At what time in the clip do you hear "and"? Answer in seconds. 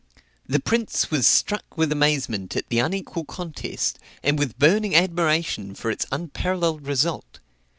4.23-4.39